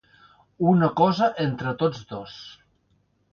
Una 0.71 0.89
cosa 1.01 1.27
entre 1.43 1.75
tots 1.85 2.01
dos. 2.15 2.41